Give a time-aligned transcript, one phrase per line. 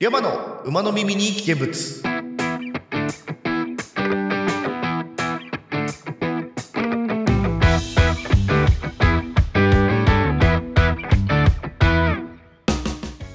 [0.00, 1.68] 山の馬の耳に危険物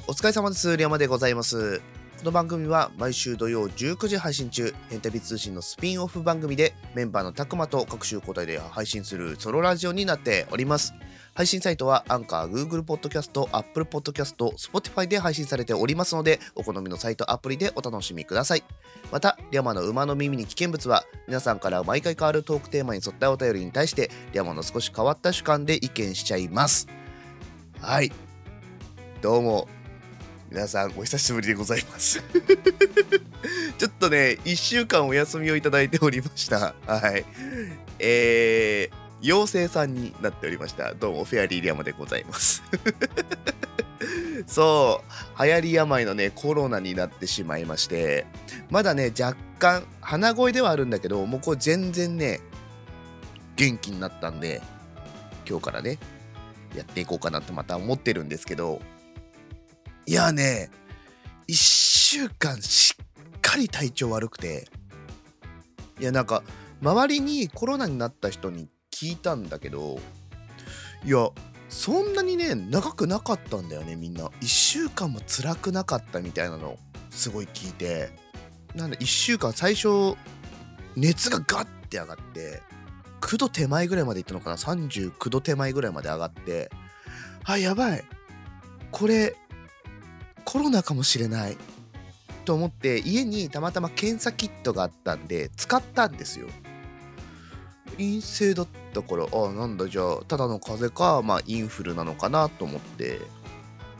[0.07, 0.77] お疲れ様です。
[0.77, 1.79] リャマでございます。
[1.79, 1.83] こ
[2.23, 4.73] の番組は毎週土曜19時配信中。
[4.89, 10.93] ヘンタビ通信のスピンオフ番組でメンバーのたくまと各種交代で配信するソロラジオになっております。
[11.35, 18.63] 配信サイトはアンカー、Google Podcast、Apple Podcast、Spotify で配信されておりますので、お好みのサイト、アプリでお楽しみください。
[19.11, 26.87] また、リャマの馬の耳に危険物は、皆さんから毎回変わるトークテーマに沿ったお便りに対して、リャマの少し変わった主観で意見しちゃいます。
[27.81, 28.11] はい。
[29.21, 29.67] どうも。
[30.51, 32.21] 皆さん、お久しぶりでございます。
[33.79, 36.75] ちょっとね、1週間お休みをいただいておりました。
[36.85, 37.25] はい。
[37.97, 40.93] えー、妖精さんになっておりました。
[40.93, 42.61] どうも、フェアリーリアマでございます。
[44.45, 45.01] そ
[45.39, 48.25] う、流行り病のね、コロナになってしまいまして、
[48.69, 52.41] まだね、若干、鼻声ではあるんだけど、もうこれ全然ね、
[53.55, 54.61] 元気になったんで、
[55.47, 55.99] 今日からね、
[56.75, 58.81] やっていこうかなとまた思ってるんですけど、
[60.05, 60.69] いやね、
[61.47, 64.67] 1週間しっかり体調悪くて、
[66.01, 66.43] いやなんか、
[66.81, 69.99] 周りにコロナになった人に聞いたんだけど
[71.03, 71.29] いや
[71.67, 74.25] そんなにね長くなかったんだよねみんな。
[74.25, 76.77] 1週間も辛くなかったみたいなの
[77.09, 78.11] すごい聞いて。
[78.75, 80.15] なんで1週間最初
[80.95, 82.61] 熱がガッて上がって
[83.21, 86.69] 9度手前ぐらいまでいったのかな39度手前ぐらいまで上がって
[87.43, 88.03] あやばい。
[88.91, 89.35] これ
[90.45, 91.57] コロナかもしれない。
[92.45, 96.47] と思って家にたまたま検査キットがあったんで使ったんですよ。
[97.97, 103.19] 陰性だったからああなんだじゃあただの風邪かまあインフルなのかなと思って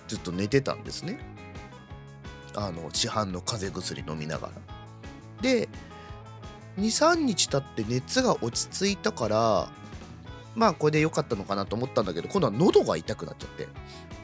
[0.08, 1.20] ずっと寝てたんですね。
[2.56, 4.54] あの市販の風邪薬飲みながら。
[5.42, 5.68] で
[6.78, 9.70] 23日経って熱が落ち着いたから
[10.56, 13.68] まあこれで良かったのかなと思ったんだけど今度は喉が痛くなっちゃって。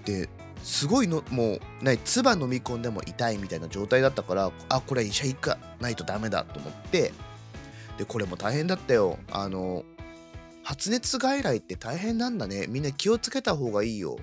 [0.06, 0.30] で
[0.64, 7.14] すごいのもうな唾飲み込んでも痛いみたいな状態だったからあこれ医者行かないとダメだと思って
[8.00, 9.20] でこれも大変だったよ。
[9.30, 9.84] あの
[10.64, 12.66] 発熱外来って大変なんだね。
[12.70, 14.18] みんな気をつけた方がいいよ。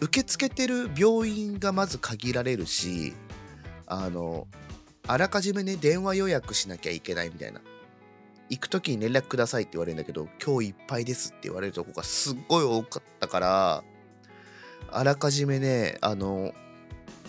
[0.00, 3.12] 受け付けてる病院がまず限られるし
[3.86, 4.46] あの
[5.06, 7.60] あらかじめね電話予約しなきゃいけないみたいな。
[8.48, 13.84] 行く時に連絡くださいって言われるんだけど今日いっぱいですって言われるとこがすっごい多かったから
[14.90, 16.54] あらかじめねあの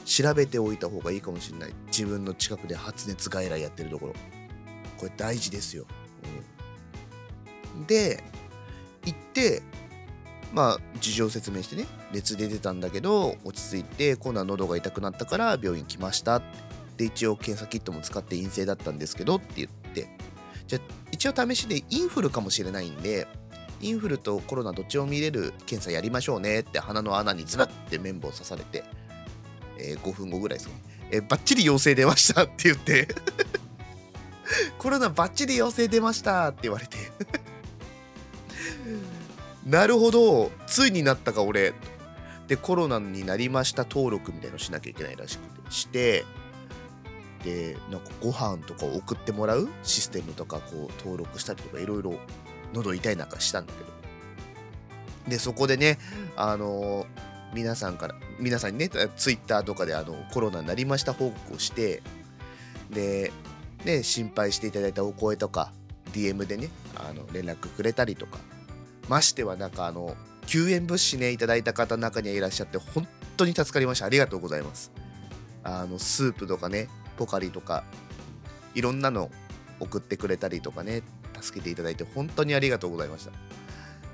[0.06, 1.74] 調べておいた方がいいかもしれない。
[1.88, 4.14] 自分の近くで発熱外来やってるところ。
[5.00, 5.86] これ大事ですよ。
[7.78, 8.24] うん、で
[9.06, 9.62] 行って
[10.54, 16.42] まあ事情説明してね熱出てたんだけど落ち着いて今度は喉が痛くなったから病院来ました。
[16.98, 20.08] で一応検査キットも使って陰性だったんですけどって言って。
[20.68, 23.28] じゃあ一応試しでインフルかもしれないんで
[23.82, 28.84] インフルとコロナどっちも見れる検査やりましょうねって鼻の穴にズバッて綿棒刺されて、
[29.80, 30.74] えー5分後ぐらいですね、
[31.12, 33.08] えーバッチリ陽性出ましたって言って
[34.80, 36.98] コロナバッチリ陽性出ましたって言われて。
[39.68, 40.52] なるほど。
[40.66, 41.74] ついになったか俺。
[42.48, 45.72] でコロナになりました登録みたいのしなきゃいけないらしくて。
[45.72, 46.26] して
[47.44, 49.70] でなんかご飯とかを送ってもらう？
[49.84, 52.18] システムとかこう登録したりとかいろいろ
[52.74, 53.90] 喉痛い中したんだけど。
[55.28, 56.00] でそこでね
[56.36, 57.06] あの
[57.54, 62.02] 皆さんから皆さんにねツイッターとかであのコロナになりました報告をして
[62.90, 63.32] で
[63.86, 65.72] ね、心配していただいたお声とか
[66.14, 68.40] DM でねあの連絡くれたりとか。
[69.08, 73.08] ましてはなんかあの救援物資ねいただいた方の中にはいらっしゃって本
[73.38, 74.06] 当に助かりました。
[74.06, 74.92] ありがとうございます。
[75.64, 76.88] あのスープとかね
[77.18, 77.84] ポカリとか
[78.76, 79.30] いろんなの
[79.80, 81.02] 送ってくれたりとかね
[81.42, 83.32] 助けていただいて本当にありがとうございました。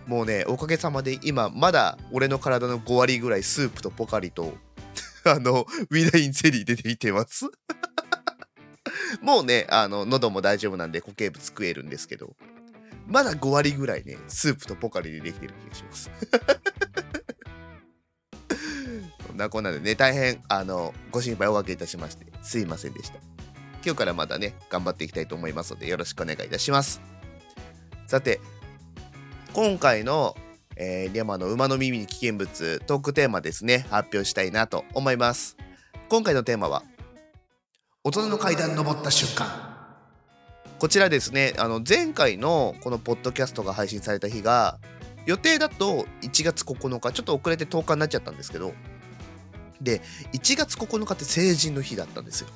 [0.08, 4.54] もうねおかげさまで今まだ俺の体の5割ぐらいスープとポカリと
[5.26, 7.50] あのウィダインゼリー出ていてます。
[9.22, 12.36] もうね、あの、喉も大丈夫なんで固形物食えるんですけど、
[13.08, 16.10] まだ5割ぐらいね、スープとポカリでできてる気がします。
[19.28, 23.20] そんなこんなでね、大変、あの、ご心配おかけいたしまして、すいませんでした。
[23.86, 27.02] 今日からまたね、頑張っていきたいと思いますので、よろしくお願いいたします。
[28.08, 28.40] さて、
[29.54, 30.36] 今回の、
[30.76, 35.56] えー、リャマの馬の耳に危険物トークテーマですね、発表したいなと思います。
[36.10, 36.84] 今回のテーマは、
[38.08, 39.48] 大人の階段登った瞬間。
[40.78, 44.78] こちらですねあの前回のこのポッドキャストが配信された日が
[45.26, 48.74] 予定だと1月9日ちょっと遅れて10日になっちゃったんですけど
[49.82, 50.04] で
[50.34, 52.48] 1月9日って成人の日だったんですよ。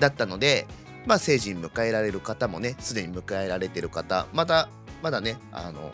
[0.00, 0.66] だったので
[1.06, 4.68] まあ成人迎えられる方もねすでに迎えられてる方また
[5.00, 5.92] まだねあの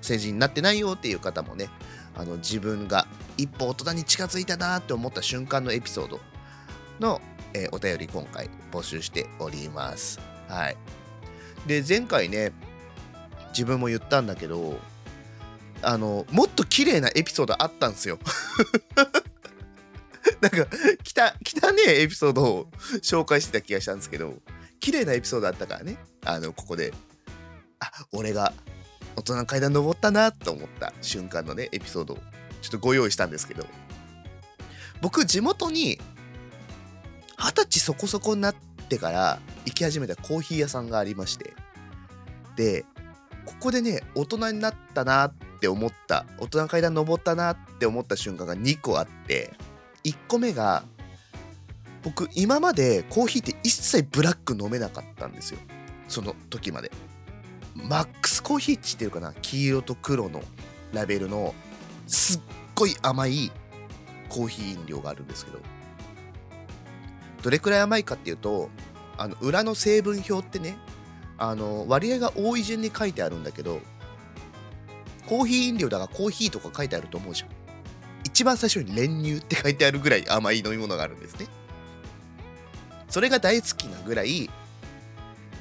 [0.00, 1.68] 成人になってないよっていう方もね
[2.16, 6.18] あの自分が一歩大人に近づいたなって思った瞬間のエピソード
[7.00, 7.20] の、
[7.54, 10.20] えーお便り今回募集しております。
[10.48, 10.76] はい。
[11.66, 12.52] で、前回ね、
[13.50, 14.78] 自分も言ったんだけど、
[15.82, 18.18] あの、もっと綺麗なエピソードあったんですよ。
[20.40, 20.66] なんか、
[21.02, 22.70] きた、汚ねえエピソードを
[23.02, 24.34] 紹介してた気がしたんですけど、
[24.78, 26.92] 綺麗なエピソードあったからね、あの、ここで、
[27.78, 28.52] あ、俺が
[29.16, 32.18] 大人の階段登ったなと思った瞬間のね、エピソードを
[32.62, 33.66] ちょっとご用意したんですけど、
[35.00, 35.98] 僕、地元に
[37.40, 38.54] 二十歳そこそこになっ
[38.88, 41.54] てから行き始めたコーヒー屋さんがありまして、
[42.54, 42.84] で、
[43.46, 49.54] ここでね、大人になったなって思った、大人階段登ったなって思った瞬間が2個あって、
[50.04, 50.84] 1個目が、
[52.02, 55.60] 僕、今までコーヒーって一切ブラック飲めなかったんですよ。
[56.08, 56.92] その時まで。
[57.74, 59.32] マックスコーヒーって知ってるかな？
[59.40, 60.42] 黄色と黒の
[60.92, 61.54] ラベルの
[62.06, 62.40] すっ
[62.74, 63.50] ごい甘い
[64.28, 65.60] コーヒー飲料があるんですけど
[67.42, 68.70] どれくらい甘いかっていうと
[69.16, 70.76] あの裏の成分表ってね
[71.38, 73.80] あの割合が多い順に書いてあるんだけど
[75.26, 77.50] コーヒー飲料だがコーヒーとか書いてあると思うじゃん。
[78.24, 81.46] 一番最初に練乳って書いてあるぐらい甘い飲み物があるんですね。
[83.08, 84.48] それが大好きなぐらい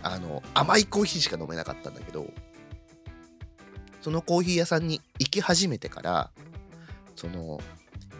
[0.03, 2.27] あの甘いコーヒーしか飲めなかったんだけど
[4.01, 6.31] そのコーヒー屋さんに行き始めてから
[7.15, 7.59] その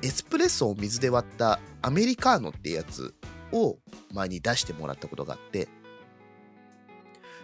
[0.01, 3.13] エスプレッソを水で割ったアメリカーノってやつ
[3.51, 3.77] を
[4.13, 5.67] 前に出してもらったことがあって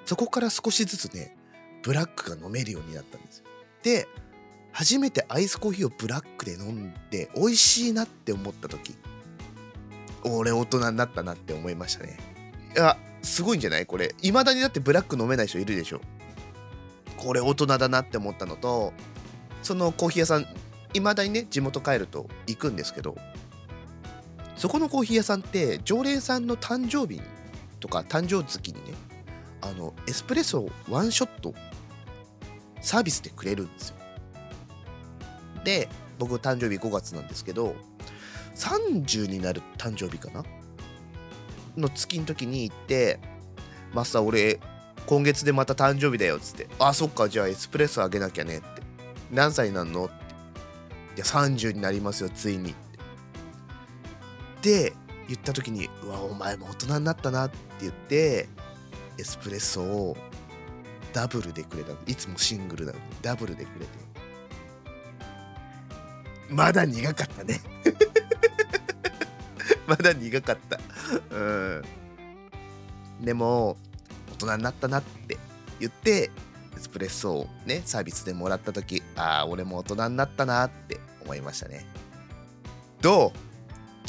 [0.06, 1.36] そこから少しずつね
[1.84, 3.46] ブラックが飲めるようになったんですよ。
[3.84, 4.08] で
[4.72, 8.96] 初めてアイスコーヒーをブラックで飲んで美味しいなって思った時
[10.24, 12.18] 俺大人になったなって思いましたね。
[12.76, 13.86] いやすごいんじゃない？
[13.86, 16.02] これ未だにだってブラック飲めない人いるでしょ。
[17.18, 18.92] これ大人だなって思ったのと
[19.64, 20.46] そのコーヒー屋さん
[20.94, 23.16] 未だにね地元帰ると行くんですけど
[24.58, 27.22] そこのコーヒー屋さんって常連さんの誕生日
[27.80, 28.94] とか誕生月にね
[29.62, 31.54] あのエスプレッソをワンショット
[32.82, 33.96] サービスでくれるんですよ。
[35.64, 37.76] で僕誕生日5月なんですけど
[38.56, 40.44] 30になる誕生日かな？
[41.76, 43.20] の月の時に行って
[43.94, 44.60] 「マスター俺
[45.08, 48.68] 今月でまた誕生日だよ」っつって「あそっかじゃあエスプレッソあげなきゃね」って
[49.32, 50.14] 「何歳なんの?」って
[51.18, 52.74] 「いや30になりますよついに」
[54.66, 54.94] で
[55.28, 58.50] 言った時に「うわお前も大人になったな」って言って
[59.20, 60.18] エスプレッソを
[61.14, 64.06] ダブルでくれたいつもシングルなのにダブルでくれて。
[66.50, 67.60] まだ苦かったね。
[69.88, 70.80] まだ苦かった。
[71.32, 71.84] うん。
[73.22, 73.78] でも
[74.34, 75.38] 大人になったなって
[75.80, 76.32] 言って
[76.76, 81.86] エスプレッソをねサービスでもらった時ああ俺も大人になったなって思いましたね。
[83.02, 83.45] どう？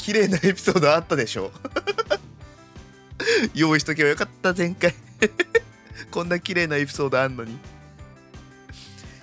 [0.07, 1.51] 綺麗なエピソードあったでしょ。
[3.53, 4.95] 用意しとけばよかった前回。
[6.09, 7.59] こんな綺麗なエピソードあんのに。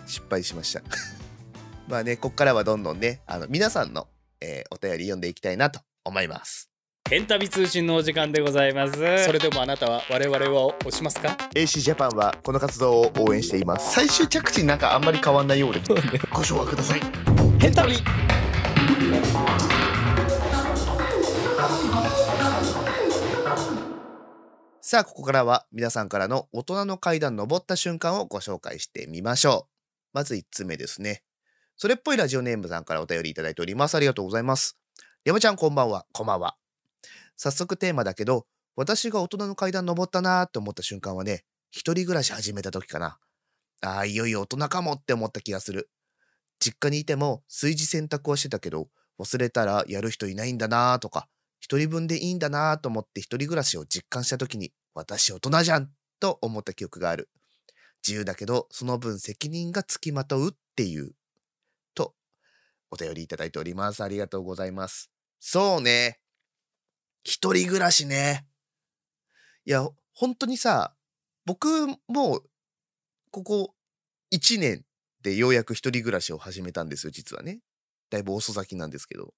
[0.06, 0.82] 失敗しました。
[1.88, 4.08] まあねこっからはどんどんねあの皆さんの、
[4.42, 6.68] えーお便り読んでいきたいなと思います。
[7.08, 9.24] ヘンタビ通信のお時間でございます。
[9.24, 13.94] それでもあなたは我々を押しますか？AC ジャパンはこの活動を応援しています。
[13.94, 15.80] 最終着地なんかあんまり変わんないようで。
[16.30, 17.00] ご唱和ください。
[17.58, 17.96] ヘンタビ
[24.86, 29.70] さあここからは皆さんからの大人の階段登った瞬間をご紹介してみましょう。
[30.12, 31.22] まず1つ目ですね。
[31.78, 34.76] それっぽいラジオネームさんからお便りいただいておりますありがとうございます。
[35.24, 36.04] 山ちゃんこんばんは。
[36.12, 36.58] こんばんは。
[37.38, 38.44] 早速テーマだけど
[38.76, 43.16] 私が大人の階段登ったなーって思った瞬間はね一人暮らし始めた時かな。
[43.80, 45.88] あーいよいよ大人かもって思った気がする。
[46.60, 48.88] 実家にいても炊事洗濯はしてたけど
[49.18, 51.26] 忘れたらやる人いないんだなーとか
[51.64, 55.88] 一人分でいいんだなと思って一人暮らしを実感した時に私大人じゃん
[56.20, 57.30] と思った記憶がある。
[58.06, 61.12] 自由だけどその分責任がつきまとうっていう
[61.94, 62.12] と
[62.90, 64.04] お便りいただいております。
[64.04, 65.10] ありがとうございます。
[65.40, 66.20] そうね。
[67.22, 68.46] 一人暮らしね。
[69.64, 70.94] いや本当にさ
[71.46, 72.42] 僕も
[73.30, 73.74] ここ
[74.34, 74.84] 1年
[75.22, 77.60] でようやく一人暮らしを始めたんですよ実はね。
[78.10, 79.32] だいぶ遅咲きなんですけど。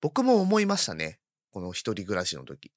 [0.00, 1.20] 僕も思いましたね。
[1.50, 2.72] この一人暮らしの時。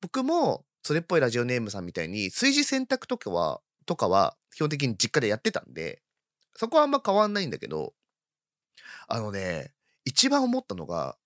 [0.00, 6.02] 僕もそれっぽいラジオネームさんみたいに炊事洗濯とかはとかは基本的に実家でやってたんで
[6.54, 7.92] そこはあんま変わんないんだけど
[9.08, 9.72] あのね
[10.04, 11.16] 一番思ったのが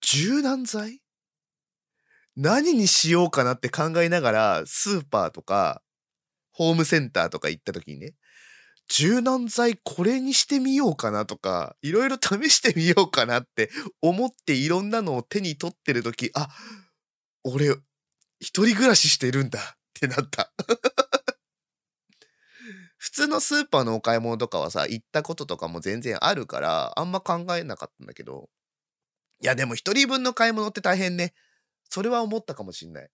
[0.00, 1.00] 柔軟剤？
[2.36, 5.82] 何にしようかなって考えながら、スーパーとか、
[6.52, 8.14] ホームセンターとか行った時にね、
[8.88, 16.48] 柔軟剤これにしてみようかなとか、いろいろ試してみようかなって思っていろんなのを手に取ってる時、あ、
[17.44, 17.68] 俺、
[18.40, 19.62] 一人暮らししてるんだっ
[19.94, 20.52] てなった。
[22.96, 28.48] 普通のスーパーのお買い物とかはさ、行ったこととかも全然あるから、あんま考えなかったんだけど、
[29.40, 31.34] いやでも一人分の買い物って大変ね。
[31.90, 33.10] それは思ったかもしんない。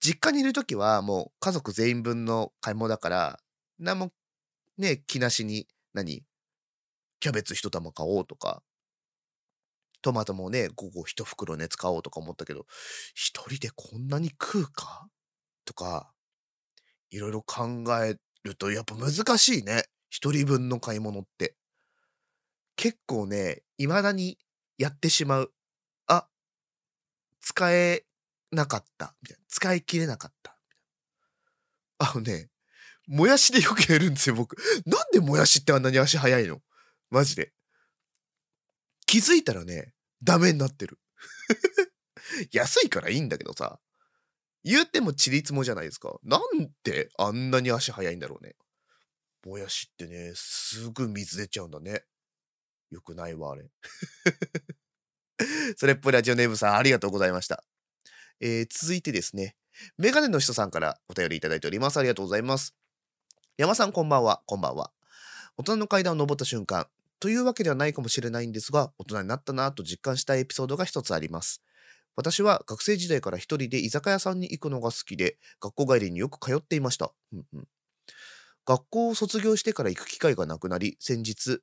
[0.00, 3.40] 実家にいるときはもう家族全員分の買い物だから、
[3.78, 4.12] 何も
[4.80, 6.24] ね、気なしに、何？
[7.20, 8.62] キャベツ一玉買おうとか、
[10.02, 12.66] トマトもね、午後一袋ね、使おうとか思ったけど、
[13.14, 15.08] 一人でこんなに食うか？
[15.66, 16.12] とか、
[17.10, 19.84] いろいろ考えるとやっぱ難しいね。
[20.08, 21.54] 一人分の買い物って。
[22.76, 24.38] 結構ね、未だに
[24.78, 25.52] やってしまう。
[26.06, 26.26] あ、
[27.40, 28.04] 使え
[28.50, 29.14] なかった。
[29.22, 29.44] みたいな。
[29.48, 30.56] 使い切れなかった。
[31.98, 32.48] あのね、
[33.10, 34.56] もやしでよくやるんですよ、僕。
[34.86, 36.62] なんでもやしってあんなに足早いの？
[37.10, 37.52] マジで。
[39.04, 41.00] 気づいたらね、ダメになってる。
[42.52, 43.80] 安いからいいんだけどさ。
[44.62, 46.20] 言ってもちりつもじゃないですか。
[46.22, 48.54] なんであんなに足早いんだろうね。
[49.44, 52.04] もやしってね、すぐ水出ちゃうんだね。
[52.90, 53.68] よくないわ、あれ。
[55.76, 57.64] それっぽいラジオネームさん、ありがとうございました。
[58.38, 59.56] えー続いてですね、
[59.96, 61.96] メガネの人さんからお便りいただいております。
[61.96, 62.76] ありがとうございます。
[63.60, 64.40] 山さん、こんばんは。
[64.46, 64.90] こんばんは。
[65.58, 66.86] 大人の階段を登った瞬間、
[67.18, 71.62] というわけではないかもしれないんですが、大人になったなと実感したエピソードが一つあります。
[72.16, 77.12] 私は学生時代から一人で居酒屋さんに行くのが好きで、学校帰りによく通っていました。
[78.64, 81.60] 学校を卒業してから行く機会がなくなり、先日、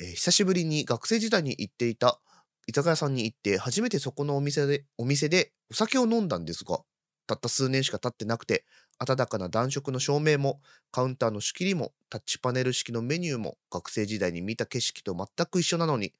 [0.00, 2.20] えー久しぶりに学生時代に行っていた
[2.66, 6.80] 居酒屋さんに行って、初めてそこのお店で、お店でお酒を飲んだんですが、
[7.28, 8.64] たった数年しか経ってなくて、
[9.00, 10.60] 温かな暖色の照明も、
[10.92, 16.12] カウンターの仕切りも、タッチパネル式のメニューも、学生時代に見た景色と全く一緒なのに、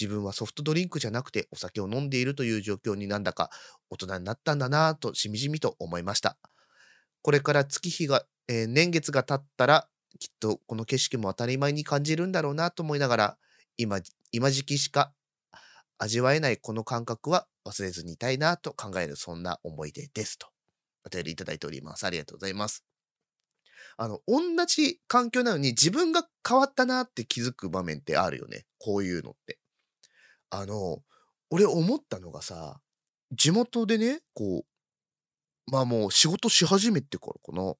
[0.00, 3.50] 自分はソフトドリンクじゃなくてお酒を飲んでいるという状況になんだか
[3.90, 6.38] 大人になったんだなぁとしみじみと思いました。
[7.22, 13.38] これから月日が、えー年月が経ったら、きっとこの景色も当たり前に感じるんだろうなと思いながら、
[13.76, 14.00] 今、
[14.32, 15.12] 今時期しか
[15.98, 20.48] 味わえないこの感覚は忘れずにいたいなと考えるそんな思い出ですと。
[21.04, 22.04] お便りいただいております。
[22.04, 22.84] ありがとうございます。
[23.96, 28.64] あの、同じ環境なのに自分が変わったなって気づく場面ってあるよね。
[28.78, 29.58] こういうのって。
[30.50, 31.02] あの、
[31.50, 32.80] 俺思ったのがさ、
[33.32, 37.74] 地元でね、こう、まあもう仕事し始めてからかな。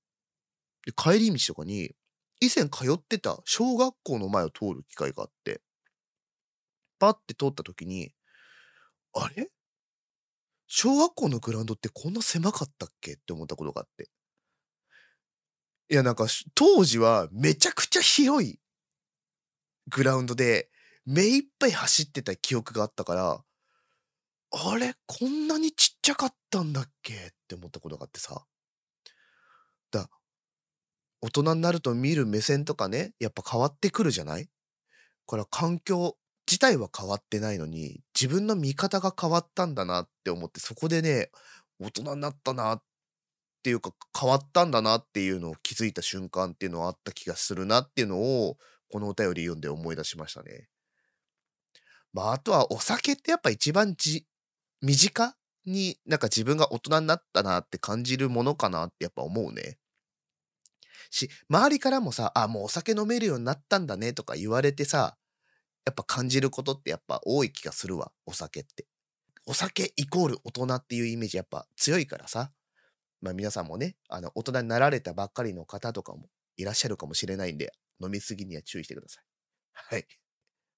[0.86, 1.94] で、帰り道とかに、
[2.40, 5.60] 以前通ってた小学校の前を通る機会があって、
[6.98, 8.12] パッて通った時に、
[9.14, 9.50] あれ？
[10.72, 13.14] 小学校のグラウンドってこんな狭かったっけ？
[13.14, 14.08] って思ったことがあって。
[15.90, 18.60] いや、なんか、当時はめちゃくちゃ広い
[19.88, 20.70] グラウンドで、
[21.04, 23.42] 目いっぱい走ってた記憶があったから、
[24.52, 27.14] あれこんなにちっちゃかったんだっけ？
[27.14, 27.16] っ
[27.48, 28.44] て思ったことがあってさ。
[29.90, 30.08] だ、
[31.20, 34.48] 大人になると見る目線とかね、やっぱ変わってくるじゃない？
[35.26, 36.16] これは環境
[36.48, 41.30] 自体は変わってないのに、自分の見方が変わったんだなって思って、そこでね、
[41.78, 42.82] 大人になったなっ
[43.62, 48.58] ていうか、変わったんだなっていうのを気づいた瞬間っていうのはあった気がするなっていうのを、
[48.90, 50.68] このお便り読んで思い出しましたね。
[52.12, 54.26] まあ、あとはお酒ってやっぱ一番じ、
[54.82, 55.34] 身近
[55.64, 59.78] になんか自分が大人になったなって感じるものかなってやっぱ思うね。
[61.10, 65.16] し、周りからもさ、あ、もうお酒飲めるようになったんだねとか言われてさ、
[65.84, 68.87] やっぱ感じることってやっぱ多い気がするわ、お酒って。
[69.46, 72.52] お酒イコール大人っていうイメージやっぱ強いからさ。
[73.22, 77.72] まあ皆さんもね、あの、大人になられたばっかりの方とかもいらっしゃるかもしれないんで、
[78.02, 79.25] 飲みすぎには注意してください。
[79.75, 80.06] はい。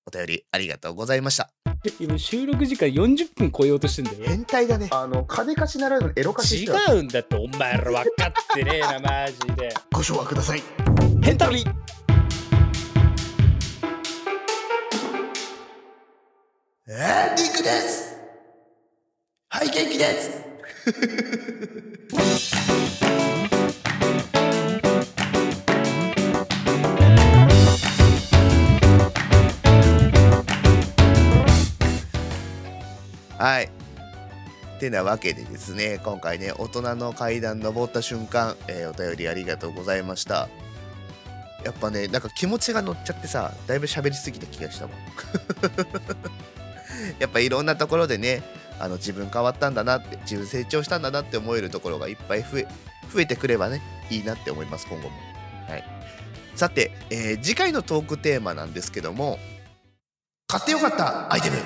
[0.07, 1.53] お便りありがとうございました。
[2.01, 4.89] 今収録時間40分超えようとしてんだよ変態だね。
[4.91, 10.63] あの、金貸しならぬエロ貸し違うんだってお前ら分かってねえなマジでご唱和ください。
[11.23, 11.39] ヘン
[17.43, 18.17] タリエンディングです
[19.49, 20.43] はい、元気です
[33.39, 33.69] はい。
[34.79, 40.49] てなわけでですね、今回ね、大人の階段登った瞬間、えーお便りありがとうございました。
[41.65, 44.97] やっぱね、なんか気持ちが乗っちゃってさ、だいぶ喋りすぎた気がしたもん。
[47.19, 48.43] やっぱいろんなところでね
[48.79, 52.67] あの自分変わったんだなって自分成長したんだなって思えるところがいっぱい増え
[53.13, 55.15] 増えてくればねいいなって思います今後も。
[55.69, 55.85] はい。
[56.55, 59.39] さて、えー次回のトークテーマなんですけども
[60.47, 61.57] 買ってよかったアイテム。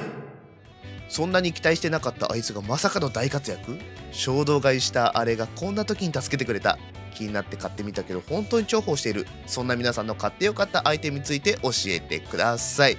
[1.09, 3.79] そんなに期待してなかったあいつがまさかの大活躍。
[4.13, 6.79] 衝動買いしたあれがこんな時に助けてくれた。
[7.15, 9.27] 気になって買ってみたけど本当に重宝している。
[9.47, 12.99] そんな皆さんの買ってよかったアイテムについて教えてください。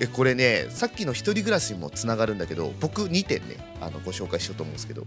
[0.00, 5.04] えこれねさっきの一人暮らしにもつながるんだけど僕2点ねあのご紹介しようと思うんですけど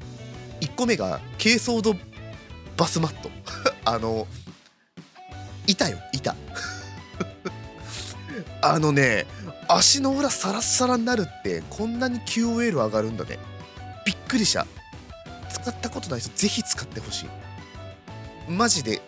[0.62, 1.96] 1個目が珪藻土
[2.79, 3.29] バスマット。
[3.84, 4.25] あの
[5.67, 6.34] 板よ板。
[8.62, 9.25] あのね
[9.67, 13.38] 足の裏サラッサラになるってこんなに QOL 上がるんだね。
[14.05, 14.65] びっくりした。
[15.51, 17.29] 使ったことない人ぜひ使ってほしい。
[18.50, 19.01] マジで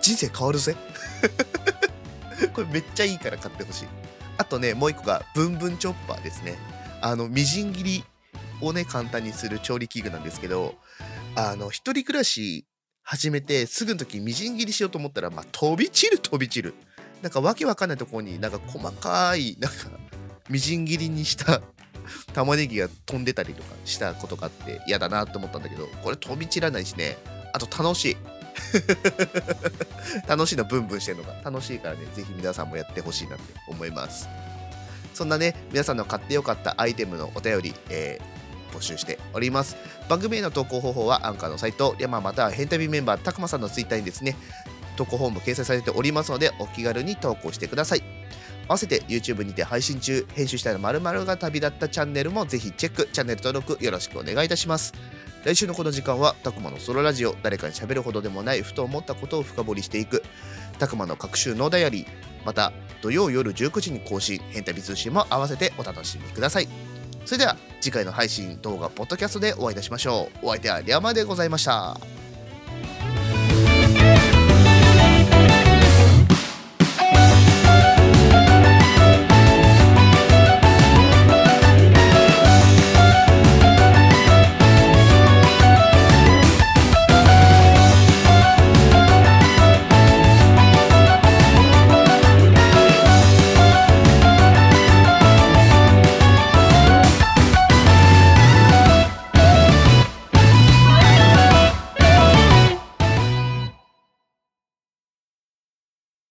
[0.00, 0.76] 人生変わるぜ。
[2.54, 3.88] これめっちゃいいから買ってほしい。
[4.38, 6.56] あとねもう一個がブンブンチョッパーですね。
[7.00, 8.04] あのみじん切り
[8.60, 10.74] をね簡単にする調理器具なんですけど
[11.34, 12.66] あの一人暮らし
[13.02, 16.74] 始めてすぐの時みじん切りしようと思ったらまあ飛び散る飛び散る。
[17.22, 19.76] なんかわけわかんないとこになんか細かいなんか
[20.50, 21.62] みじん切りにした
[22.34, 27.16] 玉ねぎが飛んでたりとかしたことがあって嫌だなと思ったんだけどこれ飛び散らないしね。
[27.52, 28.16] あと楽しい。
[30.26, 34.28] 楽しいのブンブンしてるのが楽しいからねぜひ皆さんもやってほしいなって思います。
[35.14, 38.42] そんなね皆さんの買ってよかったアイテムのお便り、えー
[38.72, 39.76] 募集しております。
[40.08, 44.34] 番組への投稿方法はアンカーのサイトリャマまたはヘンタビメンバーたくまさんのツイッターにですね
[44.96, 48.02] 投稿フォーム掲載されておりますのでお気軽に投稿してください。
[48.68, 53.08] 合わせて YouTube にて配信中編集したら〇〇が旅立ったチャンネルもぜひチェック。
[53.12, 54.94] チャンネル登録よろしくお願いいたします。
[55.44, 60.22] 来週のこの時間はたくまのソロラジオ誰かに喋るほどでもないふと思ったことを深掘りしていく
[60.78, 62.06] たくまの各週のダイアリー
[62.44, 66.68] また土曜夜19時に更新変旅通信も合わせてお楽しみください。
[67.24, 70.46] それでは次回の配信動画ポッドキャストでお会いいたしましょう。
[70.46, 72.21] お相手はリャマでございました。